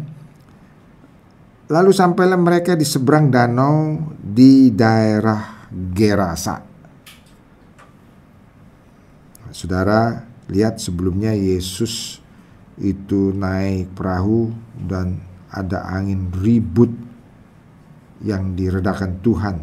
Lalu 1.68 1.92
sampailah 1.92 2.40
mereka 2.40 2.80
di 2.80 2.88
seberang 2.88 3.28
danau 3.28 4.00
di 4.16 4.72
daerah 4.72 5.68
Gerasa. 5.68 6.69
Saudara 9.50 10.30
lihat 10.50 10.78
sebelumnya 10.78 11.34
Yesus 11.34 12.22
itu 12.80 13.36
naik 13.36 13.92
perahu 13.98 14.54
dan 14.88 15.20
ada 15.50 15.84
angin 15.90 16.30
ribut 16.32 16.90
yang 18.22 18.54
diredakan 18.54 19.20
Tuhan. 19.20 19.58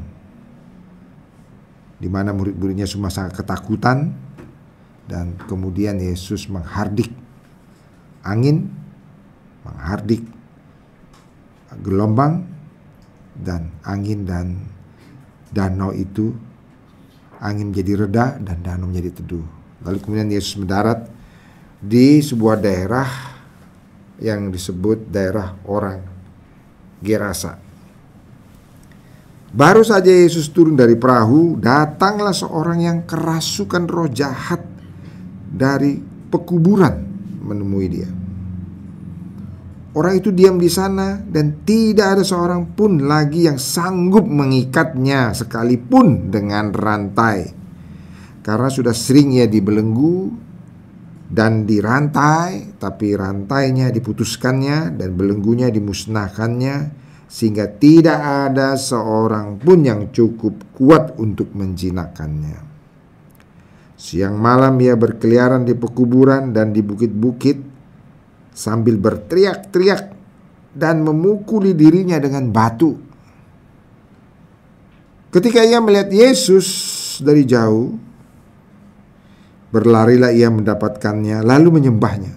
Di 1.96 2.08
mana 2.12 2.36
murid-muridnya 2.36 2.84
semua 2.84 3.08
sangat 3.08 3.40
ketakutan 3.40 4.12
dan 5.08 5.38
kemudian 5.48 5.96
Yesus 5.96 6.50
menghardik 6.50 7.08
angin, 8.20 8.68
menghardik 9.64 10.26
gelombang 11.80 12.44
dan 13.38 13.72
angin 13.86 14.28
dan 14.28 14.66
danau 15.54 15.92
itu 15.94 16.36
angin 17.40 17.72
menjadi 17.72 18.04
reda 18.04 18.26
dan 18.40 18.60
danau 18.60 18.88
menjadi 18.88 19.22
teduh. 19.22 19.55
Lalu 19.86 19.98
kemudian 20.02 20.26
Yesus 20.26 20.58
mendarat 20.58 21.06
di 21.78 22.18
sebuah 22.18 22.58
daerah 22.58 23.06
yang 24.18 24.50
disebut 24.50 25.06
daerah 25.06 25.54
orang 25.70 26.02
Gerasa. 26.98 27.62
Baru 29.56 29.86
saja 29.86 30.10
Yesus 30.10 30.50
turun 30.50 30.74
dari 30.74 30.98
perahu, 30.98 31.54
datanglah 31.60 32.34
seorang 32.34 32.82
yang 32.82 32.98
kerasukan 33.06 33.84
roh 33.86 34.10
jahat 34.10 34.58
dari 35.46 36.02
pekuburan 36.28 37.06
menemui 37.46 37.86
dia. 37.86 38.10
Orang 39.96 40.12
itu 40.18 40.28
diam 40.28 40.60
di 40.60 40.68
sana 40.68 41.16
dan 41.24 41.64
tidak 41.64 42.20
ada 42.20 42.24
seorang 42.26 42.76
pun 42.76 43.00
lagi 43.08 43.48
yang 43.48 43.56
sanggup 43.56 44.28
mengikatnya 44.28 45.32
sekalipun 45.32 46.28
dengan 46.28 46.68
rantai 46.68 47.65
karena 48.46 48.70
sudah 48.70 48.94
sering 48.94 49.34
ia 49.34 49.50
dibelenggu 49.50 50.30
dan 51.26 51.66
dirantai, 51.66 52.78
tapi 52.78 53.18
rantainya 53.18 53.90
diputuskannya 53.90 54.94
dan 54.94 55.18
belenggunya 55.18 55.66
dimusnahkannya 55.74 57.02
sehingga 57.26 57.66
tidak 57.66 58.14
ada 58.22 58.78
seorang 58.78 59.58
pun 59.58 59.82
yang 59.82 60.14
cukup 60.14 60.78
kuat 60.78 61.18
untuk 61.18 61.50
menjinakkannya. 61.58 62.62
Siang 63.98 64.38
malam 64.38 64.78
ia 64.78 64.94
berkeliaran 64.94 65.66
di 65.66 65.74
pekuburan 65.74 66.54
dan 66.54 66.70
di 66.70 66.86
bukit-bukit 66.86 67.58
sambil 68.54 68.94
berteriak-teriak 68.94 70.14
dan 70.70 71.02
memukuli 71.02 71.74
dirinya 71.74 72.22
dengan 72.22 72.46
batu. 72.54 72.94
Ketika 75.34 75.66
ia 75.66 75.82
melihat 75.82 76.14
Yesus 76.14 76.68
dari 77.18 77.42
jauh, 77.42 78.05
Berlarilah 79.76 80.32
ia 80.32 80.48
mendapatkannya, 80.48 81.44
lalu 81.44 81.68
menyembahnya. 81.76 82.32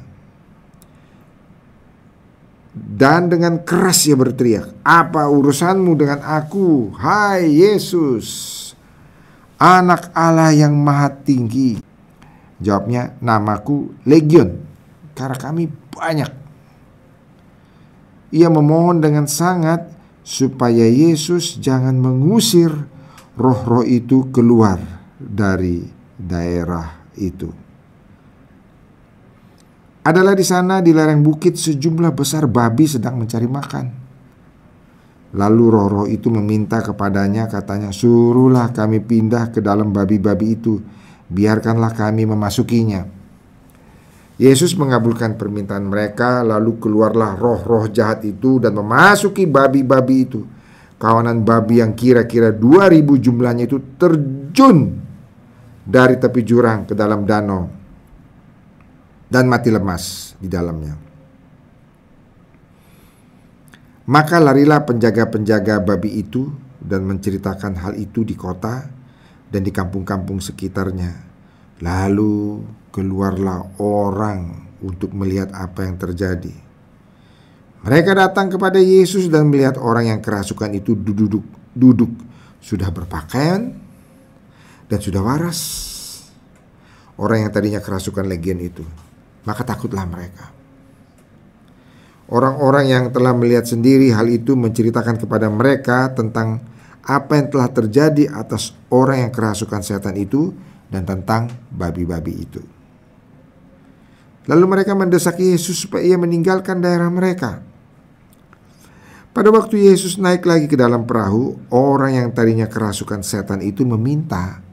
Dan 2.75 3.31
dengan 3.31 3.63
keras 3.63 4.03
ia 4.11 4.19
berteriak, 4.19 4.83
"Apa 4.83 5.31
urusanmu 5.31 5.95
dengan 5.95 6.19
aku, 6.19 6.91
hai 6.99 7.47
Yesus, 7.47 8.27
Anak 9.55 10.11
Allah 10.11 10.51
yang 10.51 10.75
Maha 10.75 11.15
Tinggi?" 11.15 11.79
Jawabnya, 12.59 13.15
"Namaku 13.23 14.03
Legion, 14.03 14.59
karena 15.15 15.39
kami 15.39 15.71
banyak." 15.95 16.31
Ia 18.35 18.51
memohon 18.51 18.99
dengan 18.99 19.31
sangat 19.31 19.87
supaya 20.27 20.83
Yesus 20.91 21.55
jangan 21.55 21.95
mengusir 21.95 22.75
roh-roh 23.39 23.87
itu 23.87 24.27
keluar 24.35 24.83
dari 25.15 25.87
daerah 26.19 26.98
itu. 27.19 27.51
Adalah 29.99 30.33
di 30.33 30.41
sana 30.47 30.79
di 30.79 30.95
lereng 30.95 31.21
bukit 31.21 31.59
sejumlah 31.59 32.15
besar 32.15 32.47
babi 32.47 32.87
sedang 32.87 33.19
mencari 33.19 33.45
makan. 33.45 33.85
Lalu 35.37 35.65
roh-roh 35.69 36.07
itu 36.09 36.33
meminta 36.33 36.81
kepadanya 36.81 37.45
katanya, 37.45 37.93
"Suruhlah 37.93 38.73
kami 38.73 39.03
pindah 39.03 39.53
ke 39.53 39.61
dalam 39.61 39.93
babi-babi 39.93 40.57
itu, 40.57 40.81
biarkanlah 41.29 41.93
kami 41.93 42.25
memasukinya." 42.25 43.05
Yesus 44.39 44.73
mengabulkan 44.73 45.35
permintaan 45.35 45.85
mereka, 45.85 46.41
lalu 46.41 46.79
keluarlah 46.79 47.35
roh-roh 47.37 47.91
jahat 47.91 48.23
itu 48.25 48.57
dan 48.57 48.73
memasuki 48.73 49.45
babi-babi 49.45 50.25
itu. 50.25 50.41
Kawanan 50.95 51.43
babi 51.43 51.83
yang 51.83 51.93
kira-kira 51.93 52.49
2000 52.49 53.19
jumlahnya 53.19 53.67
itu 53.67 53.79
terjun 53.99 54.98
dari 55.89 56.21
tepi 56.21 56.45
jurang 56.45 56.85
ke 56.85 56.93
dalam 56.93 57.25
danau 57.25 57.65
dan 59.25 59.49
mati 59.49 59.73
lemas 59.73 60.37
di 60.37 60.45
dalamnya. 60.45 60.93
Maka 64.09 64.37
larilah 64.41 64.85
penjaga-penjaga 64.85 65.81
babi 65.81 66.21
itu 66.21 66.49
dan 66.81 67.05
menceritakan 67.05 67.77
hal 67.77 67.93
itu 67.97 68.21
di 68.25 68.33
kota 68.37 68.85
dan 69.49 69.61
di 69.65 69.69
kampung-kampung 69.73 70.41
sekitarnya. 70.41 71.25
Lalu 71.81 72.65
keluarlah 72.89 73.77
orang 73.81 74.69
untuk 74.81 75.13
melihat 75.13 75.53
apa 75.53 75.85
yang 75.85 75.97
terjadi. 75.97 76.53
Mereka 77.85 78.11
datang 78.17 78.49
kepada 78.49 78.81
Yesus 78.81 79.29
dan 79.29 79.47
melihat 79.49 79.77
orang 79.77 80.09
yang 80.09 80.19
kerasukan 80.21 80.73
itu 80.73 80.97
duduk 80.97 81.45
duduk 81.71 82.11
sudah 82.59 82.91
berpakaian 82.91 83.88
dan 84.89 84.99
sudah 84.99 85.21
waras. 85.21 85.59
Orang 87.15 87.45
yang 87.45 87.51
tadinya 87.53 87.79
kerasukan 87.79 88.25
legion 88.25 88.59
itu, 88.59 88.83
maka 89.45 89.61
takutlah 89.63 90.03
mereka. 90.09 90.51
Orang-orang 92.29 92.85
yang 92.89 93.05
telah 93.09 93.33
melihat 93.33 93.65
sendiri 93.65 94.13
hal 94.13 94.29
itu 94.29 94.53
menceritakan 94.53 95.17
kepada 95.17 95.49
mereka 95.49 96.13
tentang 96.13 96.61
apa 97.01 97.41
yang 97.41 97.49
telah 97.49 97.69
terjadi 97.73 98.29
atas 98.29 98.77
orang 98.93 99.25
yang 99.27 99.31
kerasukan 99.33 99.81
setan 99.81 100.13
itu 100.13 100.53
dan 100.93 101.09
tentang 101.09 101.49
babi-babi 101.73 102.45
itu. 102.45 102.61
Lalu 104.45 104.65
mereka 104.65 104.93
mendesak 104.93 105.41
Yesus 105.41 105.85
supaya 105.85 106.05
ia 106.05 106.17
meninggalkan 106.21 106.81
daerah 106.81 107.09
mereka. 107.09 107.65
Pada 109.29 109.49
waktu 109.53 109.89
Yesus 109.89 110.17
naik 110.17 110.45
lagi 110.45 110.65
ke 110.65 110.77
dalam 110.77 111.05
perahu, 111.05 111.57
orang 111.73 112.17
yang 112.17 112.27
tadinya 112.33 112.65
kerasukan 112.65 113.21
setan 113.25 113.61
itu 113.61 113.85
meminta 113.85 114.68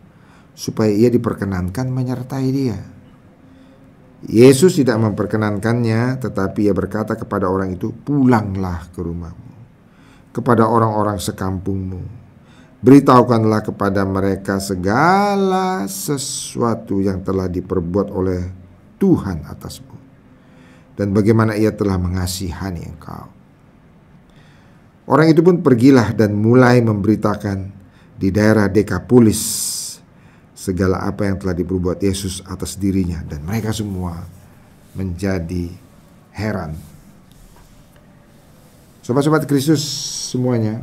supaya 0.56 0.88
ia 0.88 1.12
diperkenankan 1.12 1.92
menyertai 1.92 2.48
dia. 2.48 2.80
Yesus 4.24 4.80
tidak 4.80 4.96
memperkenankannya, 4.96 6.16
tetapi 6.18 6.66
ia 6.66 6.74
berkata 6.74 7.12
kepada 7.14 7.52
orang 7.52 7.76
itu, 7.76 7.92
"Pulanglah 7.92 8.88
ke 8.88 9.04
rumahmu, 9.04 9.52
kepada 10.32 10.64
orang-orang 10.64 11.20
sekampungmu. 11.20 12.24
Beritahukanlah 12.80 13.68
kepada 13.68 14.02
mereka 14.08 14.56
segala 14.56 15.84
sesuatu 15.84 17.04
yang 17.04 17.20
telah 17.20 17.46
diperbuat 17.46 18.08
oleh 18.08 18.40
Tuhan 18.96 19.44
atasmu, 19.44 19.96
dan 20.96 21.12
bagaimana 21.12 21.52
ia 21.52 21.70
telah 21.76 22.00
mengasihani 22.00 22.82
engkau." 22.88 23.28
Orang 25.06 25.30
itu 25.30 25.44
pun 25.44 25.62
pergilah 25.62 26.16
dan 26.16 26.34
mulai 26.34 26.82
memberitakan 26.82 27.70
di 28.18 28.34
daerah 28.34 28.66
Dekapolis 28.66 29.38
segala 30.66 31.06
apa 31.06 31.30
yang 31.30 31.38
telah 31.38 31.54
diperbuat 31.54 32.02
Yesus 32.02 32.42
atas 32.42 32.74
dirinya 32.74 33.22
dan 33.22 33.46
mereka 33.46 33.70
semua 33.70 34.26
menjadi 34.98 35.70
heran. 36.34 36.74
Sobat-sobat 39.06 39.46
Kristus 39.46 39.86
semuanya, 40.34 40.82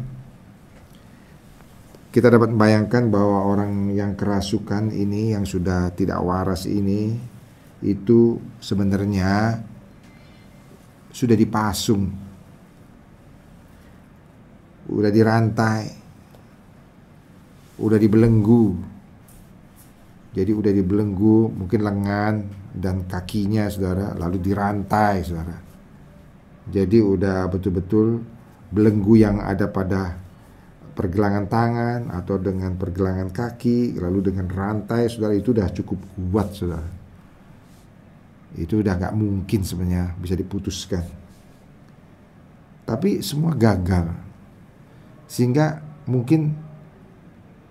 kita 2.16 2.32
dapat 2.32 2.56
membayangkan 2.56 3.12
bahwa 3.12 3.44
orang 3.44 3.92
yang 3.92 4.16
kerasukan 4.16 4.96
ini 4.96 5.36
yang 5.36 5.44
sudah 5.44 5.92
tidak 5.92 6.24
waras 6.24 6.64
ini 6.64 7.20
itu 7.84 8.40
sebenarnya 8.64 9.60
sudah 11.12 11.36
dipasung, 11.36 12.08
udah 14.88 15.12
dirantai, 15.12 15.92
udah 17.76 18.00
dibelenggu, 18.00 18.93
jadi 20.34 20.50
udah 20.50 20.74
dibelenggu 20.74 21.54
mungkin 21.54 21.86
lengan 21.86 22.36
dan 22.74 23.06
kakinya 23.06 23.70
saudara 23.70 24.18
lalu 24.18 24.42
dirantai 24.42 25.22
saudara. 25.22 25.58
Jadi 26.74 26.98
udah 26.98 27.46
betul-betul 27.54 28.18
belenggu 28.74 29.14
yang 29.14 29.38
ada 29.38 29.70
pada 29.70 30.18
pergelangan 30.98 31.46
tangan 31.46 32.00
atau 32.10 32.42
dengan 32.42 32.74
pergelangan 32.74 33.30
kaki 33.30 34.02
lalu 34.02 34.34
dengan 34.34 34.50
rantai 34.50 35.06
saudara 35.06 35.38
itu 35.38 35.54
udah 35.54 35.70
cukup 35.70 36.02
kuat 36.18 36.50
saudara. 36.58 36.90
Itu 38.58 38.82
udah 38.82 38.94
nggak 38.98 39.14
mungkin 39.14 39.62
sebenarnya 39.62 40.18
bisa 40.18 40.34
diputuskan. 40.34 41.06
Tapi 42.90 43.22
semua 43.22 43.54
gagal. 43.54 44.10
Sehingga 45.30 45.78
mungkin 46.10 46.63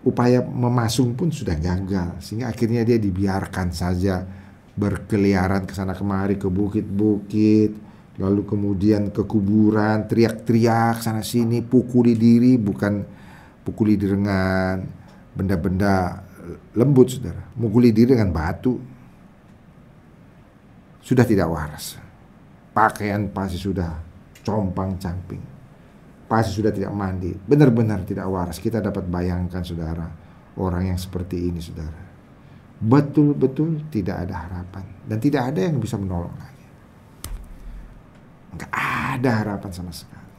upaya 0.03 0.43
memasung 0.43 1.15
pun 1.15 1.31
sudah 1.31 1.55
gagal 1.55 2.19
sehingga 2.19 2.51
akhirnya 2.51 2.83
dia 2.83 2.99
dibiarkan 2.99 3.71
saja 3.71 4.27
berkeliaran 4.75 5.69
ke 5.69 5.73
sana 5.77 5.95
kemari 5.95 6.41
ke 6.41 6.51
bukit-bukit 6.51 7.73
lalu 8.19 8.43
kemudian 8.45 9.15
ke 9.15 9.23
kuburan 9.25 10.05
teriak-teriak 10.11 11.01
sana 11.01 11.23
sini 11.23 11.63
pukuli 11.63 12.19
diri 12.19 12.59
bukan 12.59 13.05
pukuli 13.63 13.95
diri 13.95 14.19
dengan 14.19 14.83
benda-benda 15.33 16.27
lembut 16.77 17.09
saudara. 17.09 17.43
Mukuli 17.57 17.95
diri 17.95 18.13
dengan 18.17 18.31
batu. 18.33 18.77
Sudah 21.03 21.27
tidak 21.27 21.51
waras. 21.51 21.99
Pakaian 22.73 23.29
pasti 23.31 23.59
sudah 23.59 23.91
compang 24.43 24.97
camping 24.97 25.62
pasti 26.33 26.65
sudah 26.65 26.73
tidak 26.73 26.97
mandi, 26.97 27.37
benar-benar 27.37 28.09
tidak 28.09 28.25
waras. 28.25 28.57
Kita 28.57 28.81
dapat 28.81 29.05
bayangkan 29.05 29.61
saudara, 29.61 30.09
orang 30.57 30.89
yang 30.89 30.97
seperti 30.97 31.53
ini 31.53 31.61
saudara. 31.61 32.09
Betul-betul 32.81 33.93
tidak 33.93 34.25
ada 34.25 34.49
harapan 34.49 34.89
dan 35.05 35.21
tidak 35.21 35.53
ada 35.53 35.61
yang 35.61 35.77
bisa 35.77 36.01
menolong 36.01 36.33
lagi. 36.33 36.67
Enggak 38.57 38.73
ada 38.73 39.31
harapan 39.45 39.71
sama 39.77 39.93
sekali. 39.93 40.33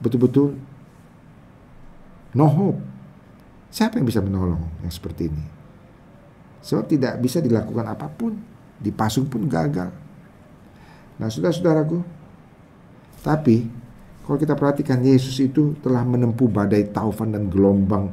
Betul-betul 0.00 0.56
no 2.32 2.48
hope. 2.48 2.80
Siapa 3.68 4.00
yang 4.00 4.08
bisa 4.08 4.24
menolong 4.24 4.64
yang 4.80 4.92
seperti 4.96 5.28
ini? 5.28 5.44
Sebab 6.64 6.88
tidak 6.88 7.20
bisa 7.20 7.44
dilakukan 7.44 7.84
apa 7.84 8.08
pun, 8.08 8.32
dipasung 8.80 9.28
pun 9.28 9.44
gagal. 9.44 9.92
Nah, 11.20 11.28
saudara-saudaraku, 11.28 12.00
tapi 13.20 13.83
kalau 14.24 14.40
kita 14.40 14.56
perhatikan 14.56 15.04
Yesus 15.04 15.36
itu 15.36 15.76
telah 15.84 16.00
menempuh 16.00 16.48
badai 16.48 16.88
taufan 16.88 17.36
dan 17.36 17.52
gelombang 17.52 18.08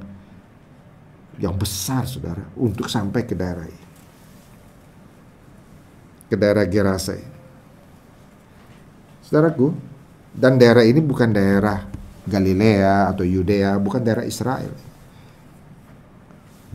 yang 1.40 1.56
besar 1.56 2.04
saudara 2.04 2.44
untuk 2.60 2.92
sampai 2.92 3.24
ke 3.24 3.32
daerah 3.32 3.64
ini. 3.64 3.88
Ke 6.28 6.36
daerah 6.36 6.68
Gerasa 6.68 7.16
ini. 7.16 7.40
Saudaraku, 9.24 9.72
dan 10.36 10.60
daerah 10.60 10.84
ini 10.84 11.00
bukan 11.00 11.32
daerah 11.32 11.88
Galilea 12.28 13.08
atau 13.16 13.24
Yudea, 13.24 13.80
bukan 13.80 14.04
daerah 14.04 14.28
Israel. 14.28 14.76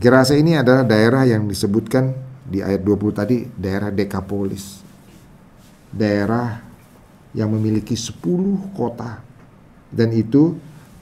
Gerasa 0.01 0.33
ini 0.33 0.57
adalah 0.57 0.81
daerah 0.81 1.29
yang 1.29 1.45
disebutkan 1.45 2.13
di 2.41 2.65
ayat 2.65 2.81
20 2.81 3.13
tadi, 3.13 3.45
daerah 3.53 3.93
Dekapolis. 3.93 4.81
Daerah 5.93 6.57
yang 7.37 7.53
memiliki 7.53 7.93
10 7.93 8.73
kota 8.73 9.26
dan 9.91 10.11
itu 10.11 10.55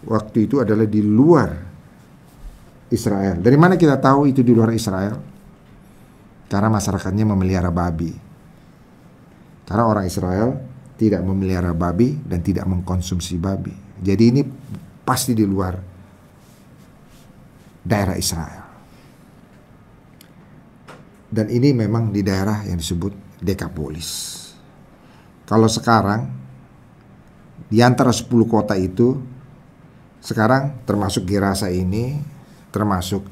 waktu 0.05 0.45
itu 0.45 0.61
adalah 0.61 0.85
di 0.85 1.01
luar 1.01 1.49
Israel. 2.93 3.41
Dari 3.41 3.57
mana 3.57 3.75
kita 3.75 3.97
tahu 3.97 4.29
itu 4.29 4.45
di 4.45 4.53
luar 4.53 4.71
Israel? 4.71 5.17
Karena 6.45 6.69
masyarakatnya 6.69 7.25
memelihara 7.25 7.73
babi. 7.73 8.13
Karena 9.65 9.89
orang 9.89 10.05
Israel 10.05 10.61
tidak 10.95 11.25
memelihara 11.25 11.73
babi 11.73 12.15
dan 12.21 12.45
tidak 12.45 12.69
mengkonsumsi 12.69 13.41
babi. 13.41 13.73
Jadi 13.97 14.23
ini 14.29 14.41
pasti 15.01 15.33
di 15.33 15.41
luar 15.41 15.73
daerah 17.81 18.13
Israel. 18.13 18.63
Dan 21.25 21.49
ini 21.49 21.73
memang 21.73 22.13
di 22.13 22.21
daerah 22.21 22.63
yang 22.63 22.77
disebut 22.77 23.41
Dekapolis. 23.41 24.39
Kalau 25.43 25.67
sekarang 25.67 26.44
di 27.69 27.81
antara 27.81 28.13
10 28.13 28.29
kota 28.45 28.77
itu 28.77 29.17
sekarang 30.21 30.85
termasuk 30.85 31.25
Gerasa 31.25 31.69
ini 31.69 32.17
termasuk 32.73 33.23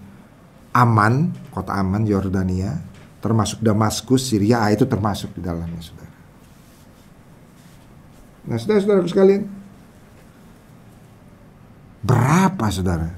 Aman, 0.73 1.29
kota 1.53 1.77
Aman 1.77 2.07
Yordania, 2.09 2.81
termasuk 3.21 3.61
Damaskus, 3.61 4.25
Syria, 4.25 4.65
ah, 4.65 4.73
itu 4.73 4.89
termasuk 4.89 5.29
di 5.37 5.41
dalamnya, 5.45 5.77
Saudara. 5.85 6.17
Nah, 8.49 8.57
saudara-saudara 8.57 9.05
sekalian, 9.05 9.43
berapa 12.03 12.65
saudara 12.67 13.09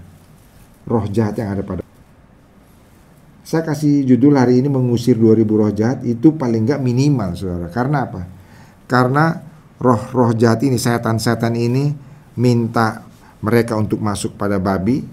roh 0.85 1.05
jahat 1.09 1.41
yang 1.41 1.57
ada 1.57 1.65
pada 1.65 1.81
saya 3.41 3.61
kasih 3.65 4.05
judul 4.05 4.37
hari 4.37 4.61
ini 4.61 4.69
mengusir 4.69 5.17
2000 5.17 5.41
roh 5.49 5.73
jahat 5.73 6.01
itu 6.05 6.33
paling 6.33 6.65
nggak 6.65 6.81
minimal 6.81 7.29
saudara. 7.37 7.69
Karena 7.69 8.09
apa? 8.09 8.21
Karena 8.89 9.37
roh-roh 9.79 10.31
jahat 10.35 10.63
ini, 10.63 10.79
setan-setan 10.79 11.55
ini 11.55 11.91
minta 12.35 13.03
mereka 13.39 13.77
untuk 13.77 14.01
masuk 14.01 14.35
pada 14.35 14.59
babi 14.59 15.05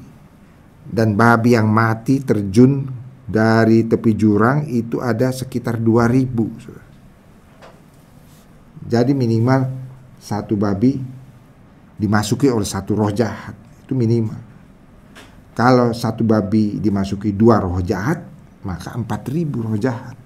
dan 0.82 1.14
babi 1.14 1.54
yang 1.54 1.70
mati 1.70 2.18
terjun 2.24 2.90
dari 3.22 3.86
tepi 3.86 4.12
jurang 4.18 4.66
itu 4.66 4.98
ada 4.98 5.30
sekitar 5.30 5.78
2000. 5.78 6.82
Jadi 8.82 9.12
minimal 9.14 9.70
satu 10.18 10.58
babi 10.58 10.98
dimasuki 11.94 12.50
oleh 12.50 12.66
satu 12.66 12.98
roh 12.98 13.14
jahat 13.14 13.54
itu 13.86 13.94
minimal. 13.94 14.40
Kalau 15.52 15.92
satu 15.94 16.24
babi 16.26 16.80
dimasuki 16.82 17.30
dua 17.30 17.62
roh 17.62 17.78
jahat 17.84 18.18
maka 18.66 18.94
4000 18.98 19.64
roh 19.64 19.78
jahat. 19.78 20.16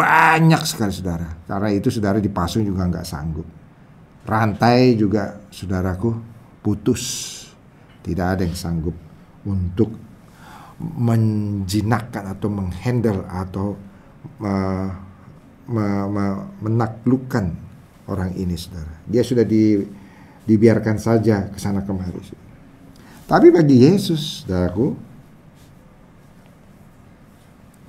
Banyak 0.00 0.62
sekali 0.64 0.92
saudara. 0.96 1.28
Karena 1.44 1.68
itu 1.76 1.92
saudara 1.92 2.16
dipasung 2.16 2.64
juga 2.64 2.88
nggak 2.88 3.04
sanggup. 3.04 3.44
Rantai 4.24 4.96
juga 4.96 5.44
saudaraku 5.52 6.16
putus. 6.64 7.36
Tidak 8.00 8.24
ada 8.24 8.42
yang 8.48 8.56
sanggup 8.56 8.96
untuk 9.44 9.92
menjinakkan 10.80 12.32
atau 12.32 12.48
menghandle 12.48 13.28
atau 13.28 13.76
uh, 14.40 14.88
me, 15.68 15.86
me, 16.08 16.24
menaklukkan 16.64 17.52
orang 18.08 18.32
ini 18.40 18.56
saudara. 18.56 19.04
Dia 19.04 19.20
sudah 19.20 19.44
di, 19.44 19.84
dibiarkan 20.48 20.96
saja 20.96 21.52
ke 21.52 21.60
sana 21.60 21.84
kemari. 21.84 22.24
Tapi 23.28 23.46
bagi 23.52 23.84
Yesus, 23.84 24.42
saudaraku, 24.42 24.96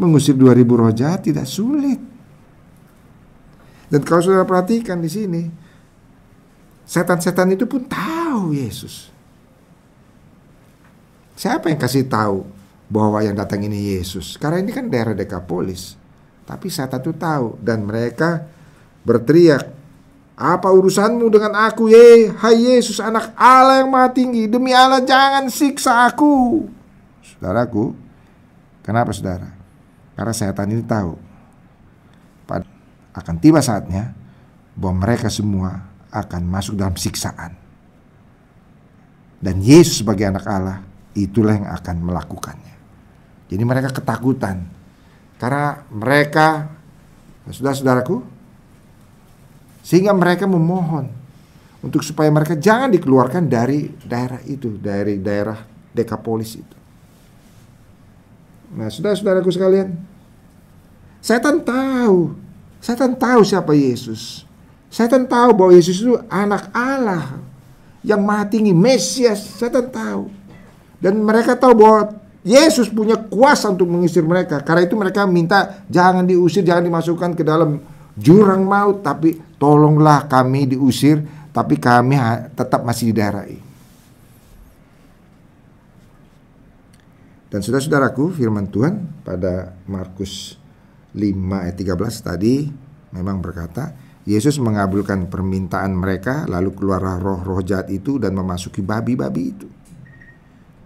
Mengusir 0.02 0.34
2000 0.34 0.66
roh 0.66 0.90
jahat 0.90 1.22
tidak 1.30 1.46
sulit. 1.46 2.02
Dan 3.94 4.02
kalau 4.02 4.26
sudah 4.26 4.42
perhatikan 4.50 4.98
di 4.98 5.06
sini, 5.12 5.44
setan-setan 6.90 7.54
itu 7.54 7.70
pun 7.70 7.86
tahu 7.86 8.58
Yesus. 8.58 9.14
Siapa 11.38 11.70
yang 11.70 11.78
kasih 11.78 12.10
tahu 12.10 12.42
bahwa 12.90 13.22
yang 13.22 13.38
datang 13.38 13.62
ini 13.62 13.94
Yesus. 13.94 14.42
Karena 14.42 14.58
ini 14.58 14.74
kan 14.74 14.90
daerah 14.90 15.14
Dekapolis. 15.14 15.94
Tapi 16.50 16.68
setan 16.74 17.06
itu 17.06 17.14
tahu 17.14 17.62
dan 17.62 17.86
mereka 17.86 18.42
berteriak, 19.06 19.70
"Apa 20.34 20.74
urusanmu 20.74 21.30
dengan 21.30 21.54
aku, 21.62 21.94
ye? 21.94 22.34
Hai 22.34 22.76
Yesus, 22.76 22.98
anak 22.98 23.38
Allah 23.38 23.86
yang 23.86 23.94
Maha 23.94 24.10
Tinggi, 24.10 24.50
demi 24.50 24.74
Allah 24.74 25.06
jangan 25.06 25.46
siksa 25.48 26.10
aku." 26.10 26.66
Saudaraku, 27.22 27.94
kenapa 28.84 29.14
Saudara? 29.14 29.61
Karena 30.22 30.38
setan 30.38 30.70
ini 30.70 30.86
tahu 30.86 31.18
akan 33.18 33.36
tiba 33.42 33.58
saatnya 33.58 34.14
bahwa 34.78 35.02
mereka 35.02 35.34
semua 35.34 35.82
akan 36.14 36.46
masuk 36.46 36.78
dalam 36.78 36.94
siksaan. 36.94 37.58
Dan 39.42 39.66
Yesus 39.66 40.06
sebagai 40.06 40.30
anak 40.30 40.46
Allah 40.46 40.86
itulah 41.18 41.58
yang 41.58 41.74
akan 41.74 42.06
melakukannya. 42.06 42.76
Jadi 43.50 43.64
mereka 43.66 43.90
ketakutan 43.90 44.62
karena 45.42 45.82
mereka 45.90 46.70
saudara-saudaraku 47.50 48.22
sehingga 49.82 50.14
mereka 50.14 50.46
memohon 50.46 51.10
untuk 51.82 52.06
supaya 52.06 52.30
mereka 52.30 52.54
jangan 52.54 52.94
dikeluarkan 52.94 53.50
dari 53.50 53.90
daerah 54.06 54.38
itu, 54.46 54.78
dari 54.78 55.18
daerah 55.18 55.58
Dekapolis 55.90 56.54
itu. 56.62 56.78
Nah, 58.72 58.88
saudara-saudaraku 58.88 59.52
sekalian, 59.52 60.11
setan 61.22 61.62
tahu, 61.62 62.36
setan 62.82 63.14
tahu 63.16 63.42
siapa 63.46 63.72
Yesus. 63.72 64.44
Setan 64.92 65.24
tahu 65.24 65.56
bahwa 65.56 65.72
Yesus 65.72 66.04
itu 66.04 66.20
anak 66.28 66.68
Allah 66.76 67.40
yang 68.04 68.20
maha 68.20 68.44
tinggi, 68.50 68.76
Mesias. 68.76 69.40
Setan 69.40 69.88
tahu. 69.88 70.28
Dan 71.00 71.24
mereka 71.24 71.56
tahu 71.56 71.80
bahwa 71.80 72.02
Yesus 72.44 72.90
punya 72.90 73.16
kuasa 73.16 73.72
untuk 73.72 73.88
mengusir 73.88 74.26
mereka. 74.26 74.60
Karena 74.60 74.84
itu 74.84 74.98
mereka 75.00 75.24
minta 75.30 75.86
jangan 75.88 76.28
diusir, 76.28 76.66
jangan 76.66 76.84
dimasukkan 76.84 77.32
ke 77.38 77.46
dalam 77.46 77.80
jurang 78.20 78.68
maut, 78.68 79.00
tapi 79.00 79.38
tolonglah 79.56 80.28
kami 80.28 80.76
diusir, 80.76 81.24
tapi 81.56 81.80
kami 81.80 82.18
tetap 82.58 82.82
masih 82.84 83.14
di 83.14 83.16
daerah 83.16 83.46
ini. 83.48 83.64
Dan 87.52 87.60
saudara-saudaraku, 87.60 88.32
firman 88.32 88.68
Tuhan 88.72 89.24
pada 89.28 89.76
Markus 89.84 90.61
5 91.12 91.64
ayat 91.68 91.76
13 91.76 92.28
tadi 92.28 92.68
memang 93.12 93.44
berkata, 93.44 93.92
Yesus 94.24 94.62
mengabulkan 94.62 95.28
permintaan 95.28 95.92
mereka, 95.98 96.46
lalu 96.46 96.78
keluarlah 96.78 97.18
roh-roh 97.18 97.66
jahat 97.66 97.90
itu 97.90 98.22
dan 98.22 98.38
memasuki 98.38 98.86
babi-babi 98.86 99.44
itu 99.50 99.68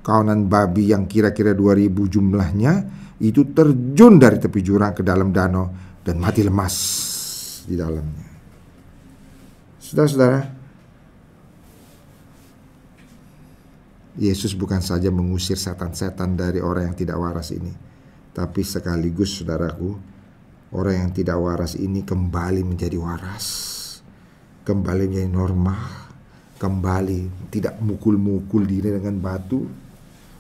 kawanan 0.06 0.46
babi 0.46 0.94
yang 0.94 1.10
kira-kira 1.10 1.58
2000 1.58 1.90
jumlahnya 1.90 2.74
itu 3.18 3.50
terjun 3.58 4.22
dari 4.22 4.38
tepi 4.38 4.62
jurang 4.62 4.94
ke 4.94 5.02
dalam 5.02 5.34
danau 5.34 5.74
dan 6.06 6.22
mati 6.22 6.46
lemas 6.46 6.76
di 7.66 7.74
dalamnya. 7.74 8.30
Saudara-saudara, 9.82 10.42
Yesus 14.22 14.54
bukan 14.54 14.80
saja 14.80 15.10
mengusir 15.10 15.58
setan-setan 15.58 16.38
dari 16.38 16.62
orang 16.62 16.94
yang 16.94 16.98
tidak 16.98 17.18
waras 17.18 17.50
ini, 17.50 17.74
tapi 18.30 18.62
sekaligus 18.62 19.42
saudaraku, 19.42 19.98
orang 20.76 21.08
yang 21.08 21.12
tidak 21.16 21.40
waras 21.40 21.80
ini 21.80 22.04
kembali 22.04 22.68
menjadi 22.68 23.00
waras, 23.00 23.48
kembali 24.68 25.08
menjadi 25.08 25.32
normal, 25.32 26.12
kembali 26.60 27.50
tidak 27.50 27.80
mukul-mukul 27.80 28.68
diri 28.68 28.92
dengan 28.92 29.16
batu, 29.24 29.86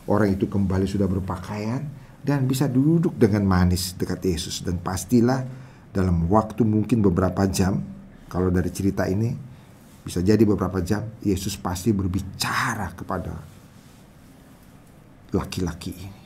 Orang 0.05 0.37
itu 0.37 0.45
kembali 0.45 0.85
sudah 0.85 1.09
berpakaian 1.09 1.81
dan 2.21 2.45
bisa 2.45 2.69
duduk 2.69 3.17
dengan 3.17 3.41
manis 3.41 3.97
dekat 3.97 4.21
Yesus. 4.21 4.61
Dan 4.61 4.77
pastilah 4.77 5.41
dalam 5.89 6.29
waktu 6.29 6.61
mungkin 6.61 7.01
beberapa 7.01 7.49
jam 7.49 7.81
kalau 8.29 8.53
dari 8.53 8.69
cerita 8.69 9.09
ini 9.09 9.33
bisa 10.05 10.21
jadi 10.21 10.45
beberapa 10.45 10.77
jam 10.85 11.01
Yesus 11.25 11.57
pasti 11.57 11.89
berbicara 11.89 12.93
kepada 12.93 13.33
laki-laki 15.33 15.91
ini 15.97 16.21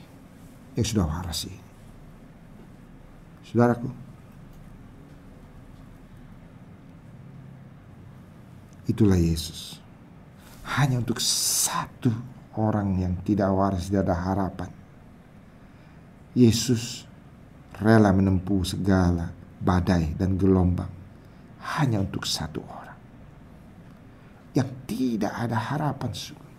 yang 0.76 0.88
sudah 0.88 1.08
waras 1.08 1.48
ini. 1.48 1.69
Saudaraku, 3.50 3.90
itulah 8.86 9.18
Yesus. 9.18 9.82
Hanya 10.70 11.02
untuk 11.02 11.18
satu 11.18 12.14
orang 12.54 13.02
yang 13.02 13.18
tidak 13.26 13.50
waras 13.50 13.90
tidak 13.90 14.06
ada 14.06 14.18
harapan. 14.22 14.70
Yesus 16.38 17.10
rela 17.82 18.14
menempuh 18.14 18.62
segala 18.62 19.34
badai 19.58 20.14
dan 20.14 20.38
gelombang 20.38 20.94
hanya 21.78 22.06
untuk 22.06 22.30
satu 22.30 22.62
orang 22.64 22.98
yang 24.54 24.70
tidak 24.86 25.34
ada 25.34 25.58
harapan 25.58 26.12
sungguh. 26.14 26.54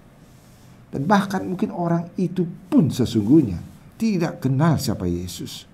Dan 0.90 1.06
bahkan 1.06 1.46
mungkin 1.46 1.70
orang 1.70 2.10
itu 2.18 2.42
pun 2.66 2.90
sesungguhnya 2.90 3.62
tidak 3.94 4.42
kenal 4.42 4.74
siapa 4.74 5.06
Yesus. 5.06 5.70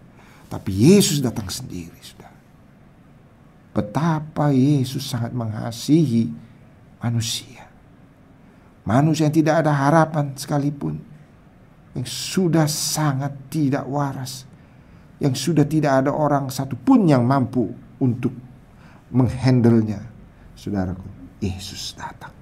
Tapi 0.47 0.71
Yesus 0.71 1.19
datang 1.19 1.51
sendiri, 1.51 1.99
sudah. 1.99 2.31
Betapa 3.75 4.55
Yesus 4.55 5.05
sangat 5.05 5.35
mengasihi 5.35 6.31
manusia. 7.03 7.67
Manusia 8.87 9.27
yang 9.27 9.35
tidak 9.35 9.67
ada 9.67 9.75
harapan 9.75 10.33
sekalipun. 10.39 11.03
Yang 11.93 12.09
sudah 12.09 12.71
sangat 12.71 13.35
tidak 13.51 13.85
waras. 13.91 14.47
Yang 15.19 15.51
sudah 15.51 15.67
tidak 15.67 16.07
ada 16.07 16.15
orang 16.15 16.49
satupun 16.49 17.11
yang 17.11 17.27
mampu 17.27 17.75
untuk 17.99 18.33
menghandlenya. 19.11 20.01
Saudaraku, 20.55 21.05
Yesus 21.43 21.93
datang. 21.99 22.33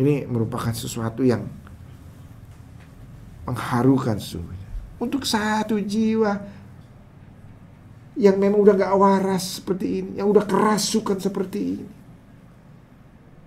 Ini 0.00 0.24
merupakan 0.24 0.72
sesuatu 0.72 1.20
yang 1.20 1.44
mengharukan 3.44 4.16
sesungguhnya. 4.16 4.59
Untuk 5.00 5.24
satu 5.24 5.80
jiwa 5.80 6.36
yang 8.20 8.36
memang 8.36 8.60
udah 8.60 8.76
gak 8.76 8.96
waras 9.00 9.58
seperti 9.58 10.04
ini, 10.04 10.10
yang 10.20 10.28
udah 10.28 10.44
kerasukan 10.44 11.16
seperti 11.16 11.58
ini 11.58 11.86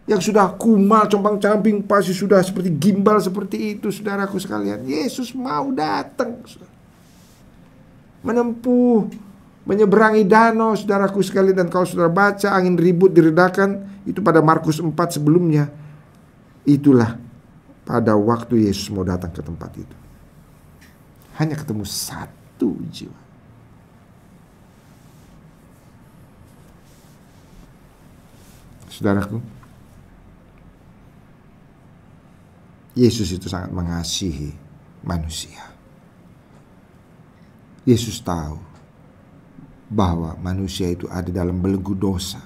yang 0.03 0.19
sudah 0.19 0.59
kumal, 0.59 1.07
compang 1.07 1.39
camping, 1.39 1.79
pasti 1.79 2.11
sudah 2.11 2.43
seperti 2.43 2.75
gimbal 2.75 3.23
seperti 3.23 3.79
itu, 3.79 3.87
saudaraku 3.87 4.35
sekalian. 4.35 4.83
Yesus 4.83 5.31
mau 5.31 5.71
datang, 5.71 6.43
menempuh, 8.19 9.07
menyeberangi 9.63 10.27
danau, 10.27 10.75
saudaraku 10.75 11.23
sekalian. 11.23 11.63
Dan 11.63 11.67
kalau 11.71 11.87
saudara 11.87 12.11
baca 12.11 12.51
angin 12.51 12.75
ribut 12.75 13.15
diredakan, 13.15 14.03
itu 14.03 14.19
pada 14.19 14.43
Markus 14.43 14.83
4 14.83 14.91
sebelumnya. 15.07 15.71
Itulah 16.67 17.15
pada 17.87 18.19
waktu 18.19 18.67
Yesus 18.67 18.91
mau 18.91 19.07
datang 19.07 19.31
ke 19.31 19.39
tempat 19.39 19.71
itu. 19.79 20.02
Hanya 21.41 21.57
ketemu 21.57 21.85
satu 21.85 22.77
jiwa. 22.93 23.21
Saudaraku, 28.93 29.41
Yesus 32.93 33.33
itu 33.33 33.49
sangat 33.49 33.73
mengasihi 33.73 34.53
manusia. 35.01 35.65
Yesus 37.89 38.21
tahu 38.21 38.61
bahwa 39.89 40.37
manusia 40.37 40.93
itu 40.93 41.09
ada 41.09 41.33
dalam 41.33 41.57
belenggu 41.57 41.97
dosa. 41.97 42.39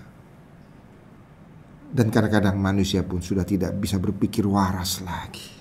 Dan 1.88 2.08
kadang-kadang 2.12 2.56
manusia 2.56 3.04
pun 3.04 3.20
sudah 3.20 3.44
tidak 3.44 3.76
bisa 3.76 4.00
berpikir 4.00 4.48
waras 4.48 5.04
lagi. 5.04 5.57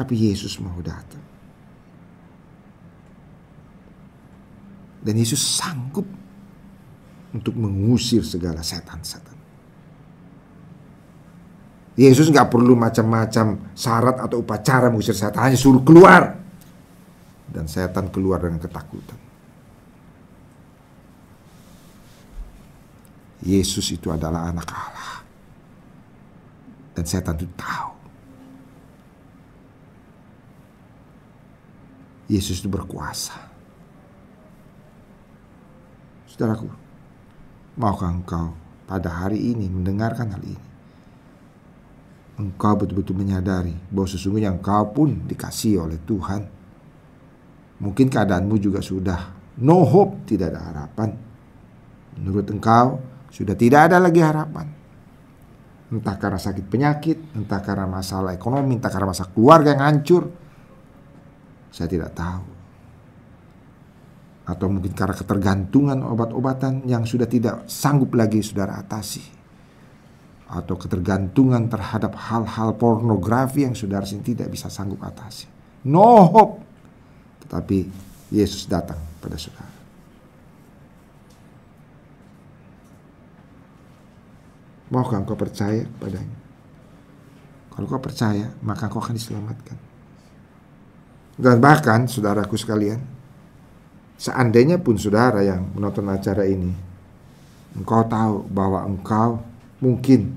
Tapi 0.00 0.16
Yesus 0.16 0.56
mau 0.64 0.80
datang. 0.80 1.20
Dan 5.04 5.12
Yesus 5.12 5.60
sanggup 5.60 6.08
untuk 7.36 7.52
mengusir 7.52 8.24
segala 8.24 8.64
setan-setan. 8.64 9.36
Yesus 12.00 12.32
nggak 12.32 12.48
perlu 12.48 12.72
macam-macam 12.80 13.76
syarat 13.76 14.16
atau 14.24 14.40
upacara 14.40 14.88
mengusir 14.88 15.12
setan, 15.12 15.52
hanya 15.52 15.60
suruh 15.60 15.84
keluar. 15.84 16.32
Dan 17.52 17.68
setan 17.68 18.08
keluar 18.08 18.40
dengan 18.40 18.56
ketakutan. 18.56 19.20
Yesus 23.44 23.92
itu 23.92 24.08
adalah 24.08 24.48
anak 24.48 24.68
Allah. 24.72 25.12
Dan 26.96 27.04
setan 27.04 27.36
itu 27.36 27.44
tahu. 27.52 27.99
Yesus 32.30 32.62
itu 32.62 32.70
berkuasa. 32.70 33.34
Saudaraku, 36.30 36.70
maukah 37.74 38.14
engkau 38.14 38.54
pada 38.86 39.10
hari 39.10 39.50
ini 39.50 39.66
mendengarkan 39.66 40.30
hal 40.30 40.42
ini? 40.46 40.70
engkau 42.40 42.72
betul-betul 42.80 43.20
menyadari 43.20 43.76
bahwa 43.92 44.08
sesungguhnya 44.08 44.56
engkau 44.56 44.88
pun 44.96 45.28
dikasih 45.28 45.84
oleh 45.84 46.00
Tuhan. 46.00 46.42
Mungkin 47.80 48.08
keadaanmu 48.08 48.56
juga 48.56 48.80
sudah 48.80 49.36
no 49.60 49.84
hope, 49.84 50.24
tidak 50.24 50.56
ada 50.56 50.60
harapan. 50.72 51.12
Menurut 52.16 52.48
engkau 52.48 53.00
sudah 53.28 53.56
tidak 53.56 53.92
ada 53.92 54.00
lagi 54.00 54.20
harapan. 54.24 54.66
Entah 55.90 56.16
karena 56.16 56.40
sakit 56.40 56.66
penyakit, 56.70 57.18
entah 57.36 57.60
karena 57.60 57.84
masalah 57.84 58.32
ekonomi, 58.32 58.78
entah 58.78 58.92
karena 58.92 59.10
masalah 59.10 59.32
keluarga 59.32 59.74
yang 59.76 59.84
hancur. 59.84 60.24
Saya 61.70 61.88
tidak 61.90 62.12
tahu. 62.14 62.46
Atau 64.50 64.66
mungkin 64.66 64.90
karena 64.94 65.14
ketergantungan 65.14 66.02
obat-obatan 66.02 66.82
yang 66.84 67.06
sudah 67.06 67.30
tidak 67.30 67.70
sanggup 67.70 68.18
lagi 68.18 68.42
saudara 68.42 68.82
atasi 68.82 69.22
atau 70.50 70.74
ketergantungan 70.74 71.70
terhadap 71.70 72.18
hal-hal 72.18 72.74
pornografi 72.74 73.62
yang 73.62 73.78
saudara 73.78 74.02
sendiri 74.02 74.34
tidak 74.34 74.58
bisa 74.58 74.66
sanggup 74.66 74.98
atasi. 75.06 75.46
No 75.86 76.26
hope. 76.26 76.58
Tetapi 77.46 77.78
Yesus 78.34 78.66
datang 78.66 78.98
pada 79.22 79.38
saudara. 79.38 79.70
Maukah 84.90 85.22
engkau 85.22 85.38
percaya 85.38 85.86
padanya? 86.02 86.38
Kalau 87.70 87.86
kau 87.86 88.02
percaya, 88.02 88.50
maka 88.66 88.90
kau 88.90 88.98
akan 88.98 89.14
diselamatkan. 89.14 89.89
Dan 91.40 91.56
bahkan, 91.56 92.04
saudaraku 92.04 92.52
sekalian, 92.60 93.00
seandainya 94.20 94.76
pun 94.76 95.00
saudara 95.00 95.40
yang 95.40 95.72
menonton 95.72 96.04
acara 96.12 96.44
ini, 96.44 96.68
engkau 97.72 98.04
tahu 98.04 98.44
bahwa 98.52 98.84
engkau 98.84 99.40
mungkin 99.80 100.36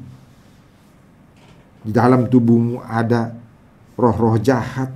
di 1.83 1.91
dalam 1.91 2.31
tubuhmu 2.31 2.79
ada 2.87 3.35
roh-roh 3.99 4.39
jahat. 4.39 4.87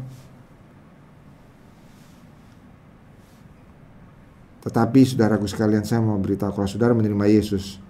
Tetapi 4.63 4.99
saudaraku 5.03 5.43
sekalian 5.43 5.83
saya 5.83 5.99
mau 5.99 6.15
beritahu 6.15 6.55
kalau 6.55 6.71
saudara 6.71 6.95
menerima 6.95 7.27
Yesus, 7.27 7.83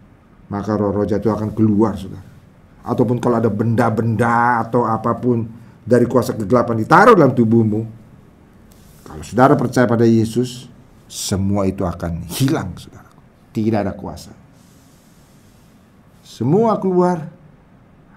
maka 0.49 0.73
roh-roh 0.73 1.05
jahat 1.05 1.21
itu 1.21 1.29
akan 1.29 1.53
keluar 1.53 1.93
saudara. 1.93 2.25
Ataupun 2.81 3.21
kalau 3.21 3.37
ada 3.37 3.53
benda-benda 3.53 4.65
atau 4.65 4.89
apa 4.89 5.13
pun 5.13 5.45
dari 5.85 6.09
kuasa 6.09 6.33
kegelapan 6.33 6.81
ditaruh 6.81 7.13
dalam 7.13 7.37
tubuhmu, 7.37 8.06
kalau 9.07 9.23
saudara 9.23 9.55
percaya 9.55 9.87
pada 9.87 10.03
Yesus, 10.03 10.67
semua 11.07 11.63
itu 11.63 11.87
akan 11.87 12.27
hilang 12.27 12.75
saudara. 12.75 13.07
Tidak 13.55 13.79
ada 13.79 13.95
kuasa. 13.95 14.35
Semua 16.27 16.75
keluar 16.77 17.31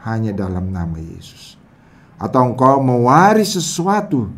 hanya 0.02 0.35
dalam 0.35 0.75
nama 0.75 0.99
Yesus. 0.99 1.54
Atau 2.18 2.52
engkau 2.52 2.82
mewaris 2.82 3.54
sesuatu 3.54 4.28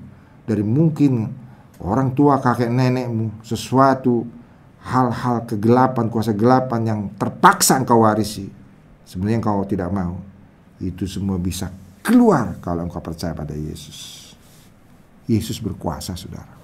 dari 0.45 0.61
mungkin 0.63 1.33
orang 1.81 2.13
tua 2.13 2.39
kakek 2.39 2.71
nenekmu, 2.71 3.43
sesuatu 3.43 4.29
hal-hal 4.85 5.49
kegelapan, 5.49 6.13
kuasa 6.13 6.37
kegelapan 6.37 6.81
yang 6.85 7.01
terpaksa 7.17 7.81
engkau 7.81 8.05
warisi. 8.05 8.47
Sebenarnya 9.09 9.41
engkau 9.41 9.65
tidak 9.65 9.89
mau. 9.89 10.21
Itu 10.79 11.09
semua 11.09 11.41
bisa 11.41 11.73
keluar 12.05 12.61
kalau 12.61 12.87
engkau 12.87 13.01
percaya 13.03 13.33
pada 13.33 13.57
Yesus. 13.57 14.22
Yesus 15.33 15.59
berkuasa, 15.59 16.13
saudara. 16.13 16.61